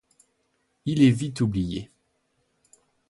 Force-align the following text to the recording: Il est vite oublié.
Il 0.87 1.03
est 1.03 1.11
vite 1.11 1.41
oublié. 1.41 1.91